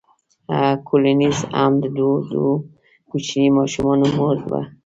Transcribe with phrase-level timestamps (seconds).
[0.87, 2.49] کولینز هم د دوو
[3.09, 4.61] کوچنیو ماشومانو مور وه.